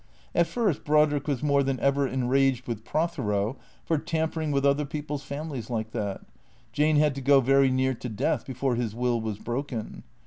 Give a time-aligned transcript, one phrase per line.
[0.33, 5.21] At first Brodrick was more than ever enraged with Prothero for tampering with other people's
[5.21, 6.21] families like that.
[6.73, 10.01] Jane had to go very near to death before his will was broken.